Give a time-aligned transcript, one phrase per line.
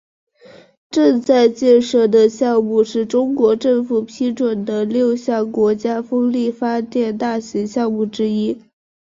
[0.89, 8.59] 正在建设中的项目是中国政府批准的六项国家风力发电大型项目之一。